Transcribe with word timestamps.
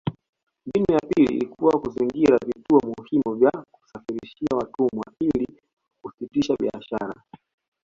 Mbinu 0.65 0.85
ya 0.93 0.99
pili 0.99 1.35
ilikuwa 1.35 1.79
kuzingira 1.79 2.37
vituo 2.37 2.79
muhimu 2.97 3.35
vya 3.35 3.65
kusafirishia 3.71 4.47
watumwa 4.57 5.05
ili 5.19 5.47
kusitisha 6.03 6.55
biashara 6.55 7.23